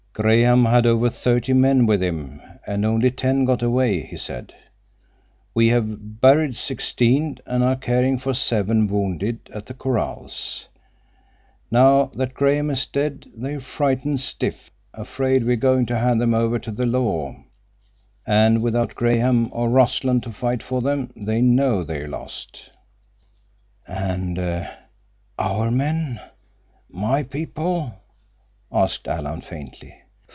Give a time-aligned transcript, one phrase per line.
[0.13, 4.53] "Graham had over thirty men with him, and only ten got away," he said.
[5.55, 10.67] "We have buried sixteen and are caring for seven wounded at the corrals.
[11.71, 16.71] Now that Graham is dead, they're frightened stiff—afraid we're going to hand them over to
[16.71, 17.33] the law.
[18.27, 22.69] And without Graham or Rossland to fight for them, they know they're lost."
[23.87, 24.37] "And
[25.39, 27.93] our men—my people?"
[28.73, 29.95] asked Alan faintly.